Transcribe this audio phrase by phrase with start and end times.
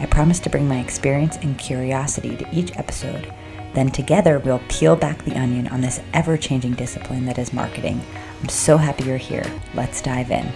[0.00, 3.34] I promise to bring my experience and curiosity to each episode.
[3.74, 8.00] Then together we'll peel back the onion on this ever changing discipline that is marketing.
[8.40, 9.44] I'm so happy you're here.
[9.74, 10.52] Let's dive in.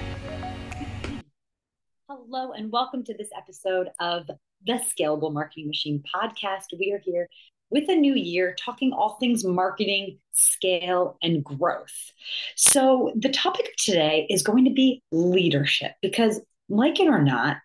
[2.09, 4.28] Hello, and welcome to this episode of
[4.64, 6.66] the Scalable Marketing Machine podcast.
[6.78, 7.28] We are here
[7.69, 12.12] with a new year talking all things marketing, scale, and growth.
[12.55, 17.56] So, the topic of today is going to be leadership because, like it or not,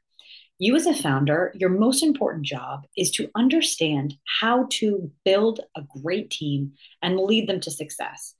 [0.59, 5.83] you, as a founder, your most important job is to understand how to build a
[6.01, 8.33] great team and lead them to success.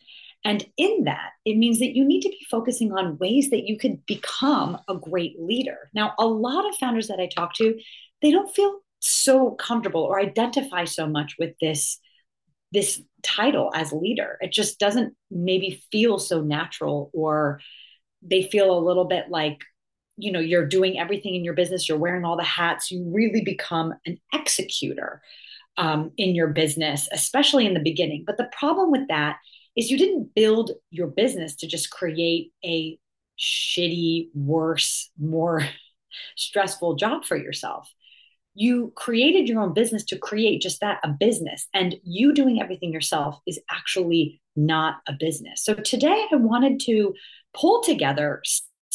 [0.44, 3.77] And in that, it means that you need to be focusing on ways that you
[3.77, 5.89] could become a great leader.
[5.94, 7.77] Now, a lot of founders that I talk to,
[8.22, 11.99] they don't feel so comfortable or identify so much with this
[12.73, 14.38] this title as leader.
[14.42, 17.61] It just doesn't maybe feel so natural or
[18.22, 19.59] they feel a little bit like
[20.18, 23.42] you know you're doing everything in your business you're wearing all the hats you really
[23.42, 25.22] become an executor
[25.78, 28.23] um, in your business especially in the beginning.
[28.26, 29.38] But the problem with that
[29.76, 32.98] is you didn't build your business to just create a
[33.40, 35.62] shitty worse more
[36.36, 37.90] stressful job for yourself.
[38.56, 42.92] You created your own business to create just that a business and you doing everything
[42.92, 45.64] yourself is actually not a business.
[45.64, 47.14] So today i wanted to
[47.54, 48.42] pull together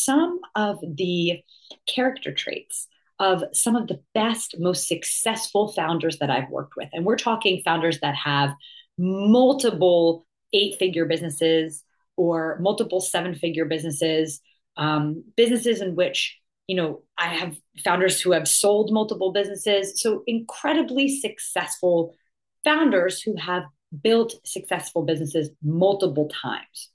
[0.04, 1.42] some of the
[1.86, 6.88] character traits of some of the best, most successful founders that I've worked with.
[6.92, 8.50] And we're talking founders that have
[8.98, 11.84] multiple eight figure businesses
[12.16, 14.40] or multiple seven figure businesses,
[14.76, 20.22] um, businesses in which you know i have founders who have sold multiple businesses so
[20.26, 22.14] incredibly successful
[22.64, 23.64] founders who have
[24.02, 26.88] built successful businesses multiple times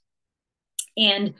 [0.96, 1.34] and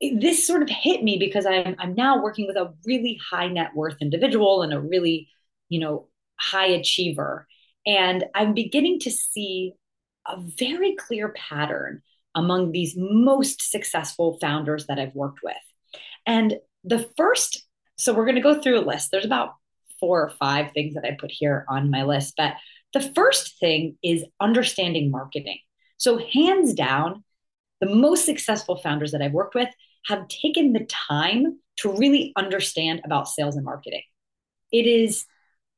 [0.00, 3.70] this sort of hit me because I'm, I'm now working with a really high net
[3.74, 5.28] worth individual and a really,
[5.68, 7.46] you know, high achiever.
[7.86, 9.74] And I'm beginning to see
[10.26, 12.02] a very clear pattern
[12.34, 15.54] among these most successful founders that I've worked with.
[16.26, 17.64] And the first,
[17.96, 19.10] so we're going to go through a list.
[19.10, 19.54] There's about
[20.00, 22.34] four or five things that I put here on my list.
[22.36, 22.54] But
[22.92, 25.58] the first thing is understanding marketing.
[25.96, 27.23] So, hands down,
[27.84, 29.68] the most successful founders that I've worked with
[30.06, 34.02] have taken the time to really understand about sales and marketing.
[34.72, 35.26] It is,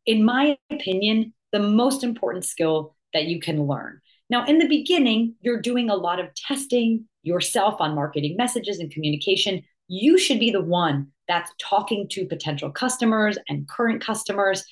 [0.04, 4.00] in my opinion, the most important skill that you can learn.
[4.30, 8.90] Now, in the beginning, you're doing a lot of testing yourself on marketing messages and
[8.90, 9.62] communication.
[9.88, 14.64] You should be the one that's talking to potential customers and current customers,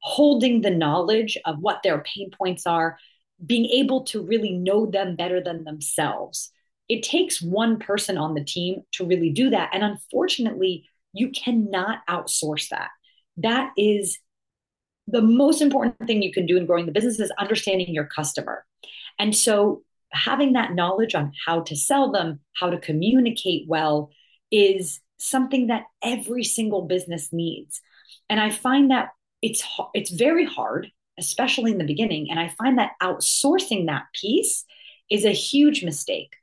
[0.00, 2.98] holding the knowledge of what their pain points are,
[3.46, 6.50] being able to really know them better than themselves
[6.90, 9.70] it takes one person on the team to really do that.
[9.72, 12.88] And unfortunately, you cannot outsource that.
[13.36, 14.18] That is
[15.06, 18.66] the most important thing you can do in growing the business is understanding your customer.
[19.20, 24.10] And so having that knowledge on how to sell them, how to communicate well
[24.50, 27.80] is something that every single business needs.
[28.28, 29.10] And I find that
[29.42, 29.62] it's
[29.94, 30.90] it's very hard,
[31.20, 34.64] especially in the beginning, and I find that outsourcing that piece
[35.08, 36.34] is a huge mistake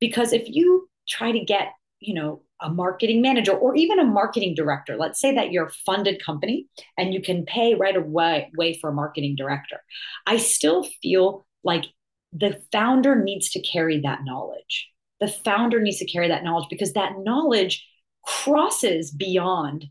[0.00, 4.54] because if you try to get, you know, a marketing manager or even a marketing
[4.54, 8.90] director, let's say that you're a funded company and you can pay right away, for
[8.90, 9.80] a marketing director.
[10.26, 11.84] I still feel like
[12.32, 14.88] the founder needs to carry that knowledge.
[15.20, 17.86] The founder needs to carry that knowledge because that knowledge
[18.24, 19.86] crosses beyond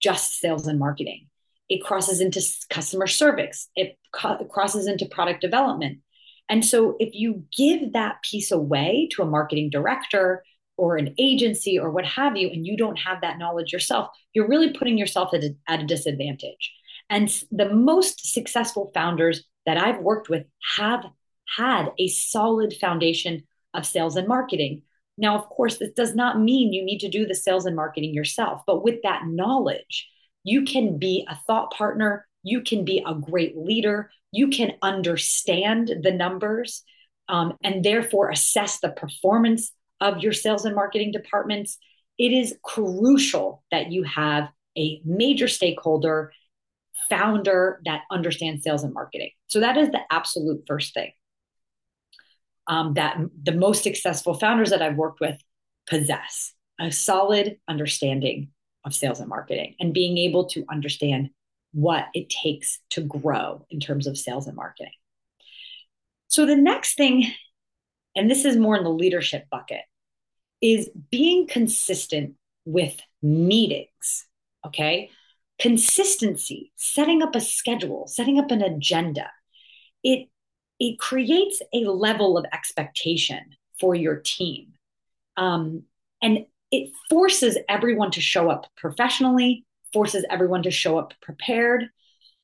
[0.00, 1.26] just sales and marketing.
[1.68, 3.68] It crosses into customer service.
[3.76, 5.98] It co- crosses into product development.
[6.48, 10.42] And so if you give that piece away to a marketing director
[10.76, 14.48] or an agency or what have you, and you don't have that knowledge yourself, you're
[14.48, 16.72] really putting yourself at a, at a disadvantage.
[17.10, 20.46] And the most successful founders that I've worked with
[20.76, 21.04] have
[21.56, 23.42] had a solid foundation
[23.74, 24.82] of sales and marketing.
[25.16, 28.14] Now, of course, this does not mean you need to do the sales and marketing
[28.14, 30.08] yourself, but with that knowledge,
[30.44, 35.92] you can be a thought partner, you can be a great leader, you can understand
[36.02, 36.82] the numbers
[37.28, 41.78] um, and therefore assess the performance of your sales and marketing departments.
[42.18, 46.32] It is crucial that you have a major stakeholder
[47.08, 49.30] founder that understands sales and marketing.
[49.46, 51.12] So that is the absolute first thing
[52.66, 55.40] um, that the most successful founders that I've worked with
[55.88, 58.50] possess a solid understanding
[58.84, 61.30] of sales and marketing and being able to understand
[61.72, 64.92] what it takes to grow in terms of sales and marketing.
[66.28, 67.32] So the next thing,
[68.14, 69.82] and this is more in the leadership bucket,
[70.60, 72.34] is being consistent
[72.64, 74.26] with meetings.
[74.66, 75.10] Okay.
[75.58, 79.30] Consistency, setting up a schedule, setting up an agenda.
[80.04, 80.28] It
[80.78, 83.40] it creates a level of expectation
[83.80, 84.74] for your team.
[85.36, 85.84] Um,
[86.22, 91.84] and it forces everyone to show up professionally, forces everyone to show up prepared.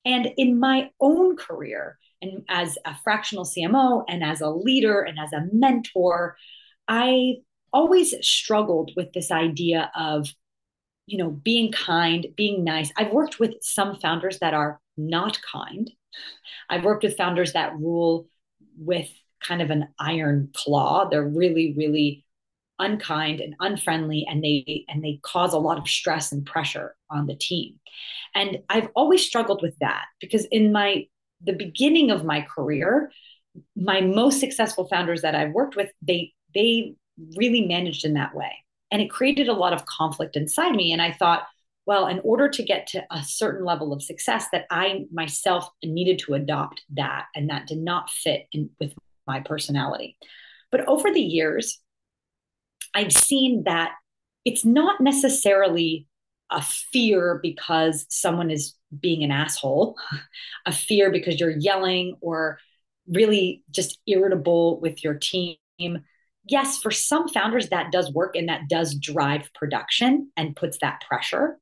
[0.05, 5.19] And in my own career, and as a fractional CMO, and as a leader, and
[5.19, 6.37] as a mentor,
[6.89, 7.37] I
[7.73, 10.29] always struggled with this idea of,
[11.07, 12.93] you know, being kind, being nice.
[12.97, 15.91] I've worked with some founders that are not kind.
[16.71, 18.29] I've worked with founders that rule
[18.79, 19.09] with
[19.43, 21.09] kind of an iron claw.
[21.09, 22.25] They're really, really
[22.79, 27.27] unkind and unfriendly and they and they cause a lot of stress and pressure on
[27.27, 27.79] the team.
[28.35, 31.05] And i've always struggled with that because in my
[31.43, 33.13] the beginning of my career
[33.77, 36.95] my most successful founders that i've worked with they they
[37.37, 38.53] really managed in that way.
[38.91, 40.93] And it created a lot of conflict inside me.
[40.93, 41.45] And i thought
[41.87, 46.19] well in order to get to a certain level of success that i myself needed
[46.19, 48.95] to adopt that and that did not fit in with
[49.27, 50.17] my personality.
[50.71, 51.81] But over the years
[52.95, 53.93] I've seen that
[54.45, 56.07] it's not necessarily
[56.51, 59.97] a fear because someone is being an asshole,
[60.67, 62.59] a fear because you're yelling or
[63.09, 65.57] really just irritable with your team.
[66.47, 71.03] Yes, for some founders, that does work and that does drive production and puts that
[71.07, 71.59] pressure.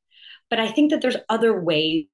[0.50, 2.06] But I think that there's other ways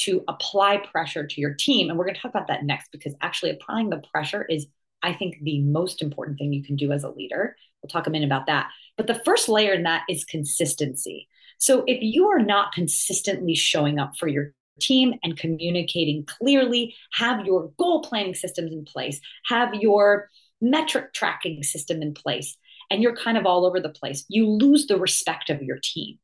[0.00, 1.88] to apply pressure to your team.
[1.88, 4.66] And we're going to talk about that next because actually applying the pressure is,
[5.02, 8.10] I think, the most important thing you can do as a leader We'll talk a
[8.10, 8.70] minute about that.
[8.96, 11.28] But the first layer in that is consistency.
[11.58, 17.44] So if you are not consistently showing up for your team and communicating clearly, have
[17.44, 20.28] your goal planning systems in place, have your
[20.60, 22.56] metric tracking system in place,
[22.90, 26.18] and you're kind of all over the place, you lose the respect of your team.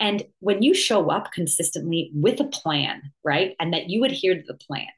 [0.00, 4.42] And when you show up consistently with a plan, right, and that you adhere to
[4.46, 4.88] the plan,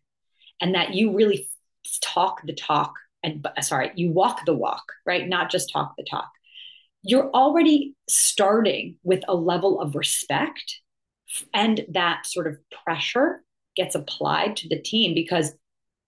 [0.60, 1.48] and that you really
[2.00, 5.28] talk the talk and uh, sorry, you walk the walk, right?
[5.28, 6.30] Not just talk the talk.
[7.02, 10.80] You're already starting with a level of respect
[11.52, 13.42] and that sort of pressure
[13.76, 15.52] gets applied to the team because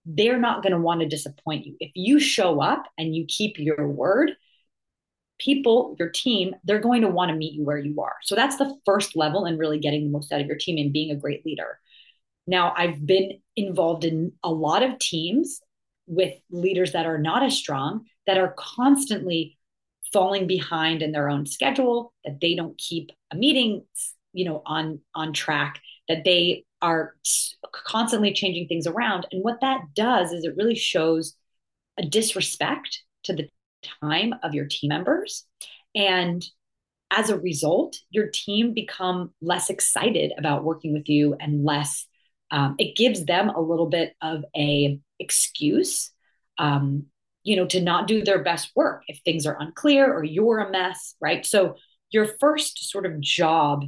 [0.07, 1.77] they're not going to want to disappoint you.
[1.79, 4.33] If you show up and you keep your word,
[5.39, 8.15] people, your team, they're going to want to meet you where you are.
[8.23, 10.93] So that's the first level in really getting the most out of your team and
[10.93, 11.79] being a great leader.
[12.47, 15.61] Now, I've been involved in a lot of teams
[16.11, 19.57] with leaders that are not as strong, that are constantly
[20.13, 23.85] falling behind in their own schedule, that they don't keep a meeting,
[24.33, 27.15] you know, on on track, that they are
[27.87, 29.27] constantly changing things around.
[29.31, 31.37] And what that does is it really shows
[31.97, 33.49] a disrespect to the
[34.03, 35.47] time of your team members.
[35.95, 36.45] And
[37.13, 42.07] as a result, your team become less excited about working with you and less
[42.51, 46.11] um, it gives them a little bit of a excuse
[46.59, 47.07] um,
[47.43, 50.71] you know to not do their best work if things are unclear or you're a
[50.71, 51.77] mess right so
[52.11, 53.85] your first sort of job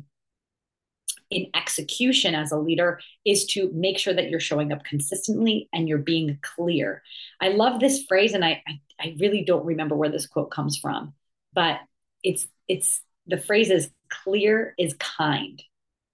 [1.32, 5.88] in execution as a leader is to make sure that you're showing up consistently and
[5.88, 7.02] you're being clear.
[7.40, 10.76] I love this phrase, and I, I, I really don't remember where this quote comes
[10.76, 11.14] from,
[11.54, 11.80] but
[12.22, 15.62] it's it's the phrase is clear is kind.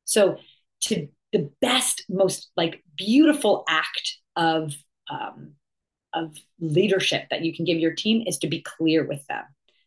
[0.04, 0.38] So
[0.82, 4.74] to the best, most like beautiful act of
[5.10, 5.54] um,
[6.14, 9.44] of leadership that you can give your team is to be clear with them,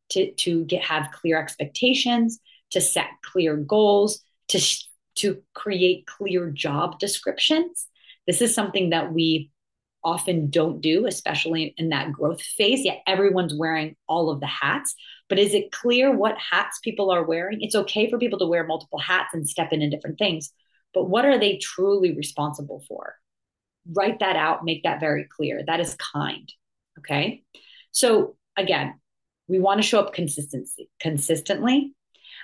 [0.09, 2.39] to to get have clear expectations,
[2.71, 4.59] to set clear goals, to
[5.15, 7.87] to create clear job descriptions.
[8.27, 9.49] This is something that we
[10.03, 12.83] often don't do, especially in that growth phase.
[12.83, 14.95] Yet everyone's wearing all of the hats.
[15.29, 17.61] But is it clear what hats people are wearing?
[17.61, 20.51] It's okay for people to wear multiple hats and step in in different things
[20.93, 23.15] but what are they truly responsible for?
[23.89, 25.63] Write that out, make that very clear.
[25.65, 26.51] That is kind.
[26.99, 27.43] Okay.
[27.91, 28.99] So again,
[29.47, 31.93] we want to show up consistency consistently.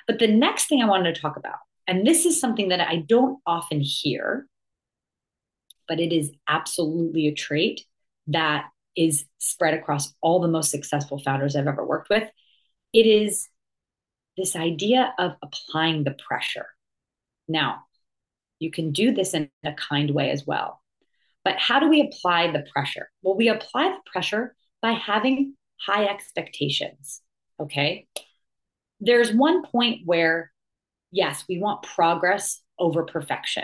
[0.07, 2.97] But the next thing I wanted to talk about, and this is something that I
[2.97, 4.47] don't often hear,
[5.87, 7.81] but it is absolutely a trait
[8.27, 8.65] that
[8.95, 12.29] is spread across all the most successful founders I've ever worked with.
[12.93, 13.47] It is
[14.37, 16.67] this idea of applying the pressure.
[17.47, 17.83] Now,
[18.59, 20.81] You can do this in a kind way as well.
[21.47, 23.09] But how do we apply the pressure?
[23.21, 27.21] Well, we apply the pressure by having high expectations.
[27.57, 28.05] Okay.
[28.99, 30.51] There's one point where,
[31.09, 33.63] yes, we want progress over perfection.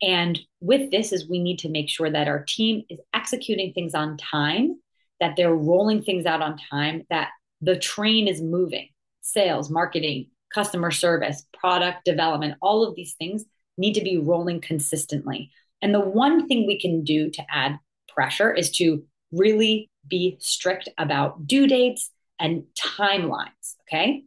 [0.00, 3.96] And with this is we need to make sure that our team is executing things
[3.96, 4.80] on time,
[5.18, 8.90] that they're rolling things out on time, that the train is moving.
[9.22, 13.44] Sales, marketing, customer service, product development, all of these things
[13.76, 15.50] need to be rolling consistently.
[15.82, 17.78] And the one thing we can do to add
[18.08, 23.74] pressure is to really be strict about due dates and timelines.
[23.82, 24.24] Okay.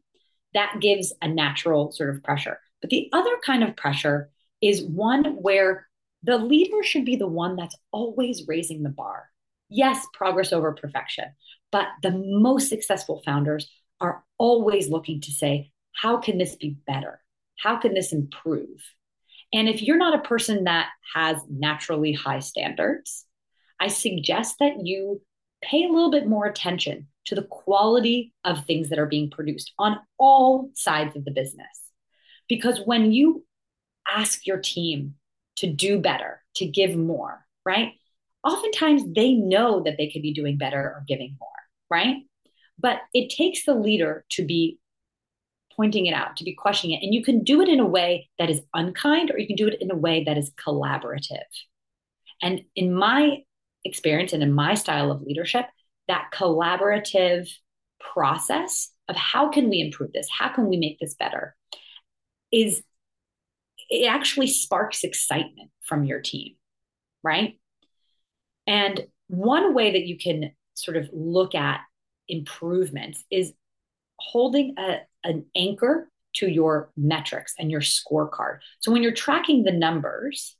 [0.54, 2.60] That gives a natural sort of pressure.
[2.82, 4.30] But the other kind of pressure
[4.62, 5.88] is one where
[6.24, 9.30] the leader should be the one that's always raising the bar.
[9.70, 11.26] Yes, progress over perfection,
[11.72, 13.70] but the most successful founders
[14.02, 17.22] are always looking to say, how can this be better?
[17.60, 18.82] How can this improve?
[19.54, 23.26] And if you're not a person that has naturally high standards,
[23.80, 25.22] I suggest that you
[25.62, 29.74] pay a little bit more attention to the quality of things that are being produced
[29.78, 31.68] on all sides of the business.
[32.48, 33.46] Because when you
[34.08, 35.16] ask your team
[35.58, 37.94] to do better, to give more, right?
[38.44, 41.50] Oftentimes they know that they could be doing better or giving more,
[41.90, 42.18] right?
[42.80, 44.80] But it takes the leader to be
[45.80, 47.06] pointing it out, to be questioning it.
[47.06, 49.66] And you can do it in a way that is unkind, or you can do
[49.66, 51.40] it in a way that is collaborative.
[52.42, 53.38] And in my
[53.86, 55.68] experience and in my style of leadership,
[56.10, 57.50] that collaborative
[58.02, 60.28] process of how can we improve this?
[60.30, 61.56] How can we make this better?
[62.52, 62.84] Is
[63.90, 66.56] it actually sparks excitement from your team,
[67.24, 67.58] right?
[68.68, 71.80] And one way that you can sort of look at
[72.28, 73.54] improvements is
[74.20, 78.60] holding a, an anchor to your metrics and your scorecard.
[78.80, 80.56] So when you're tracking the numbers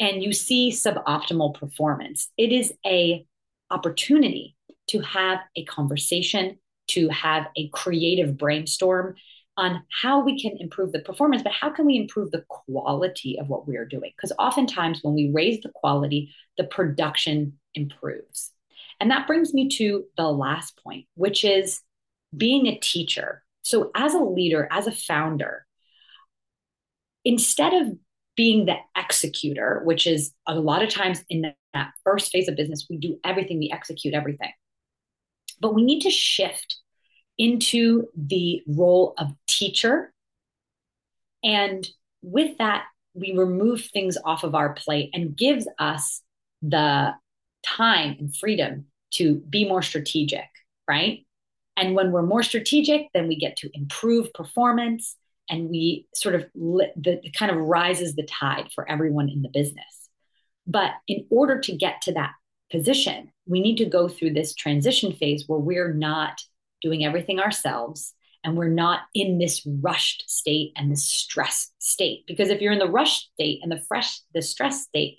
[0.00, 3.26] and you see suboptimal performance, it is a
[3.70, 4.56] opportunity
[4.88, 6.58] to have a conversation,
[6.88, 9.14] to have a creative brainstorm
[9.56, 13.48] on how we can improve the performance, but how can we improve the quality of
[13.48, 14.10] what we are doing?
[14.16, 18.50] Because oftentimes when we raise the quality, the production improves.
[19.00, 21.80] And that brings me to the last point, which is
[22.36, 23.42] being a teacher.
[23.62, 25.66] So, as a leader, as a founder,
[27.24, 27.96] instead of
[28.36, 32.86] being the executor, which is a lot of times in that first phase of business,
[32.90, 34.52] we do everything, we execute everything.
[35.60, 36.76] But we need to shift
[37.38, 40.12] into the role of teacher.
[41.42, 41.86] And
[42.22, 46.22] with that, we remove things off of our plate and gives us
[46.62, 47.14] the
[47.64, 50.48] time and freedom to be more strategic,
[50.88, 51.24] right?
[51.76, 55.16] And when we're more strategic, then we get to improve performance
[55.50, 59.48] and we sort of the, the kind of rises the tide for everyone in the
[59.48, 60.08] business.
[60.66, 62.32] But in order to get to that
[62.70, 66.40] position, we need to go through this transition phase where we're not
[66.80, 68.14] doing everything ourselves
[68.44, 72.78] and we're not in this rushed state and this stress state because if you're in
[72.78, 75.18] the rush state and the fresh the stress state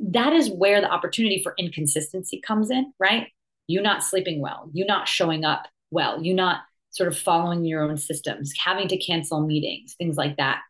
[0.00, 3.28] that is where the opportunity for inconsistency comes in right
[3.68, 7.82] you not sleeping well you not showing up well you not sort of following your
[7.82, 10.60] own systems having to cancel meetings things like that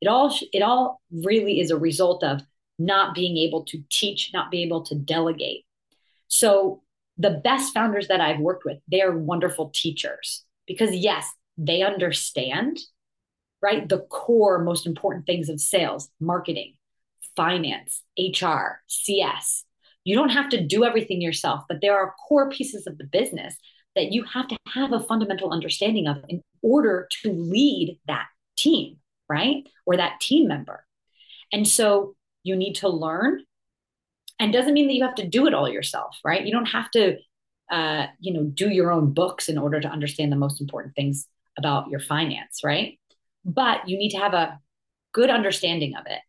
[0.00, 2.40] it all it all really is a result of
[2.78, 5.64] not being able to teach not being able to delegate
[6.28, 6.82] so
[7.18, 12.78] the best founders that I've worked with, they are wonderful teachers because, yes, they understand,
[13.60, 13.88] right?
[13.88, 16.74] The core, most important things of sales, marketing,
[17.36, 19.64] finance, HR, CS.
[20.04, 23.54] You don't have to do everything yourself, but there are core pieces of the business
[23.94, 28.96] that you have to have a fundamental understanding of in order to lead that team,
[29.28, 29.66] right?
[29.86, 30.84] Or that team member.
[31.52, 33.44] And so you need to learn.
[34.38, 36.44] And doesn't mean that you have to do it all yourself right?
[36.44, 37.16] You don't have to
[37.70, 41.26] uh, you know do your own books in order to understand the most important things
[41.56, 42.98] about your finance right?
[43.44, 44.58] But you need to have a
[45.12, 46.20] good understanding of it.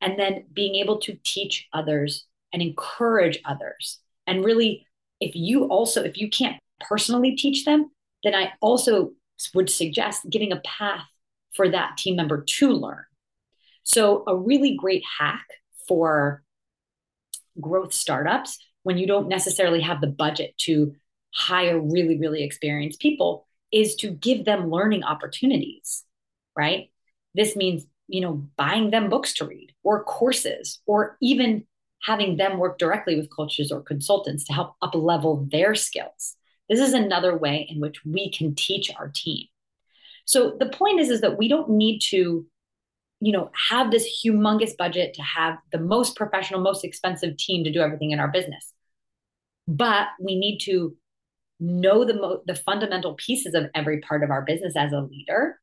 [0.00, 3.98] And then being able to teach others and encourage others.
[4.26, 4.86] And really
[5.20, 7.90] if you also if you can't personally teach them
[8.24, 9.12] then i also
[9.54, 11.04] would suggest giving a path
[11.54, 13.04] for that team member to learn
[13.82, 15.46] so a really great hack
[15.88, 16.42] for
[17.60, 20.94] growth startups when you don't necessarily have the budget to
[21.34, 26.04] hire really, really experienced people is to give them learning opportunities,
[26.56, 26.90] right?
[27.34, 31.66] This means, you know, buying them books to read or courses or even
[32.02, 36.36] having them work directly with coaches or consultants to help up level their skills.
[36.70, 39.46] This is another way in which we can teach our team.
[40.24, 42.46] So the point is, is that we don't need to
[43.20, 47.72] you know, have this humongous budget to have the most professional, most expensive team to
[47.72, 48.72] do everything in our business.
[49.68, 50.96] But we need to
[51.60, 55.60] know the mo- the fundamental pieces of every part of our business as a leader,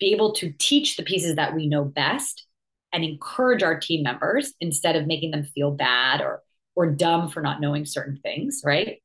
[0.00, 2.46] be able to teach the pieces that we know best
[2.92, 6.42] and encourage our team members instead of making them feel bad or
[6.74, 9.00] or dumb for not knowing certain things, right?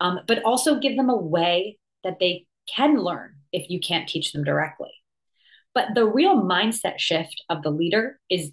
[0.00, 4.32] Um, but also give them a way that they can learn if you can't teach
[4.32, 4.90] them directly.
[5.74, 8.52] But the real mindset shift of the leader is,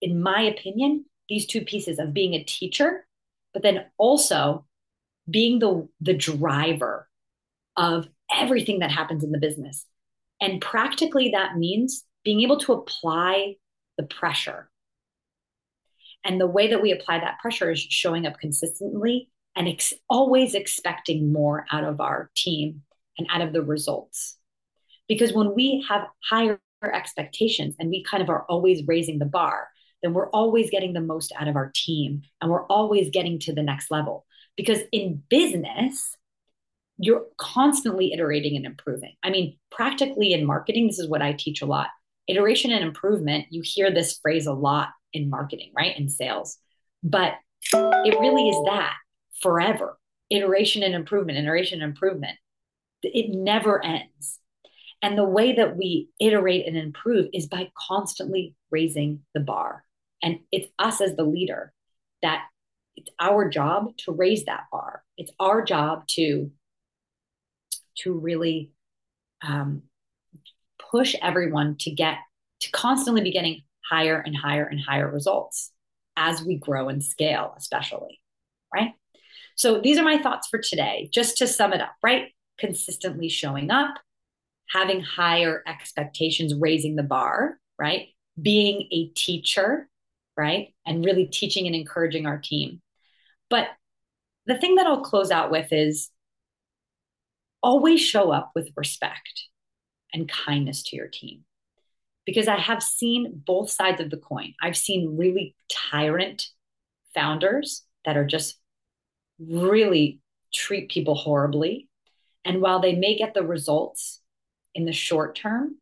[0.00, 3.06] in my opinion, these two pieces of being a teacher,
[3.52, 4.66] but then also
[5.28, 7.08] being the, the driver
[7.76, 9.86] of everything that happens in the business.
[10.40, 13.54] And practically, that means being able to apply
[13.96, 14.70] the pressure.
[16.24, 20.54] And the way that we apply that pressure is showing up consistently and ex- always
[20.54, 22.82] expecting more out of our team
[23.18, 24.36] and out of the results.
[25.08, 29.68] Because when we have higher expectations and we kind of are always raising the bar,
[30.02, 33.54] then we're always getting the most out of our team and we're always getting to
[33.54, 34.26] the next level.
[34.56, 36.16] Because in business,
[36.98, 39.14] you're constantly iterating and improving.
[39.22, 41.88] I mean, practically in marketing, this is what I teach a lot.
[42.28, 45.96] Iteration and improvement, you hear this phrase a lot in marketing, right?
[45.96, 46.58] In sales.
[47.02, 47.34] But
[47.72, 48.94] it really is that
[49.40, 49.98] forever
[50.30, 52.36] iteration and improvement, iteration and improvement.
[53.02, 54.40] It never ends.
[55.02, 59.84] And the way that we iterate and improve is by constantly raising the bar.
[60.22, 61.72] And it's us as the leader
[62.22, 62.44] that
[62.96, 65.04] it's our job to raise that bar.
[65.16, 66.50] It's our job to
[67.98, 68.72] to really
[69.42, 69.82] um,
[70.90, 72.18] push everyone to get
[72.60, 75.72] to constantly be getting higher and higher and higher results
[76.16, 78.20] as we grow and scale, especially,
[78.74, 78.92] right?
[79.56, 81.08] So these are my thoughts for today.
[81.12, 82.28] Just to sum it up, right?
[82.58, 83.94] Consistently showing up,
[84.68, 88.08] having higher expectations, raising the bar, right?
[88.40, 89.88] Being a teacher,
[90.36, 90.74] right?
[90.84, 92.82] And really teaching and encouraging our team.
[93.48, 93.68] But
[94.44, 96.10] the thing that I'll close out with is
[97.62, 99.48] always show up with respect
[100.12, 101.44] and kindness to your team.
[102.26, 104.54] Because I have seen both sides of the coin.
[104.60, 106.46] I've seen really tyrant
[107.14, 108.58] founders that are just
[109.38, 110.20] really
[110.52, 111.88] treat people horribly.
[112.44, 114.20] And while they may get the results
[114.74, 115.76] in the short term,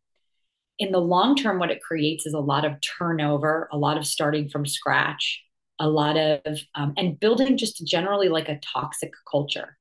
[0.78, 4.06] in the long term, what it creates is a lot of turnover, a lot of
[4.06, 5.42] starting from scratch,
[5.78, 6.40] a lot of,
[6.74, 9.76] um, and building just generally like a toxic culture.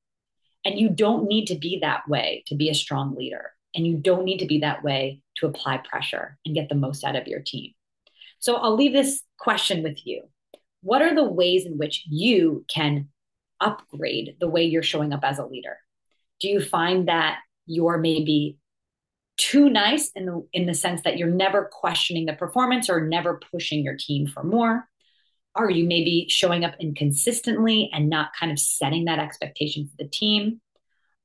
[0.66, 3.52] And you don't need to be that way to be a strong leader.
[3.76, 7.04] And you don't need to be that way to apply pressure and get the most
[7.04, 7.72] out of your team.
[8.40, 10.24] So I'll leave this question with you.
[10.82, 13.10] What are the ways in which you can
[13.64, 15.78] upgrade the way you're showing up as a leader?
[16.40, 18.58] Do you find that you're maybe
[19.38, 23.40] too nice in the in the sense that you're never questioning the performance or never
[23.52, 24.88] pushing your team for more?
[25.56, 30.10] Are you maybe showing up inconsistently and not kind of setting that expectation for the
[30.10, 30.62] team?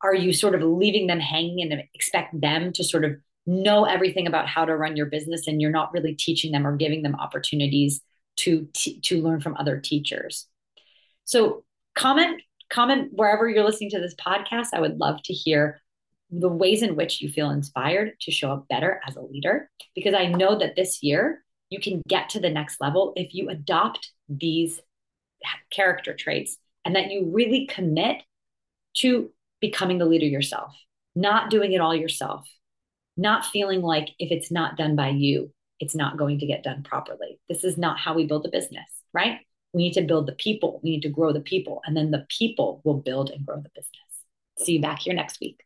[0.02, 4.26] Are you sort of leaving them hanging and expect them to sort of know everything
[4.26, 7.16] about how to run your business and you're not really teaching them or giving them
[7.16, 8.00] opportunities
[8.36, 10.46] to to learn from other teachers?
[11.24, 11.64] So
[11.98, 14.68] comment comment wherever you're listening to this podcast.
[14.72, 15.80] I would love to hear
[16.30, 20.14] the ways in which you feel inspired to show up better as a leader because
[20.14, 24.12] I know that this year you can get to the next level if you adopt
[24.28, 24.80] these
[25.70, 28.22] character traits and that you really commit
[28.98, 29.30] to
[29.60, 30.74] becoming the leader yourself,
[31.14, 32.46] not doing it all yourself,
[33.16, 36.82] not feeling like if it's not done by you, it's not going to get done
[36.82, 37.40] properly.
[37.48, 39.40] This is not how we build a business, right?
[39.72, 40.80] We need to build the people.
[40.82, 41.82] We need to grow the people.
[41.84, 43.94] And then the people will build and grow the business.
[44.58, 45.62] See you back here next week.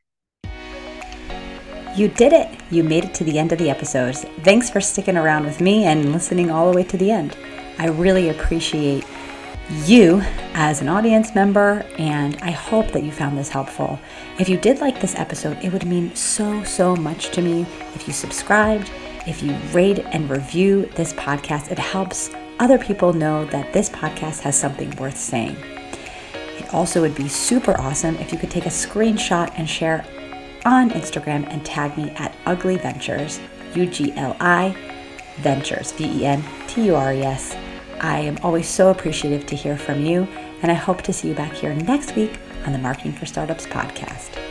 [1.95, 2.49] You did it!
[2.71, 4.17] You made it to the end of the episode.
[4.45, 7.37] Thanks for sticking around with me and listening all the way to the end.
[7.79, 9.05] I really appreciate
[9.85, 10.23] you
[10.55, 13.99] as an audience member, and I hope that you found this helpful.
[14.39, 18.07] If you did like this episode, it would mean so, so much to me if
[18.07, 18.91] you subscribed,
[19.27, 21.71] if you rate and review this podcast.
[21.71, 22.31] It helps
[22.63, 25.57] other people know that this podcast has something worth saying.
[26.33, 30.07] It also would be super awesome if you could take a screenshot and share
[30.65, 33.41] on Instagram and tag me at Ugli Ventures,
[33.75, 34.77] U G L I
[35.39, 37.57] Ventures, V E N T U R E S.
[38.01, 40.29] I am always so appreciative to hear from you,
[40.63, 43.67] and I hope to see you back here next week on the Marketing for Startups
[43.67, 44.42] podcast.